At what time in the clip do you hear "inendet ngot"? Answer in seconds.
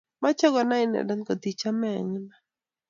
0.85-1.43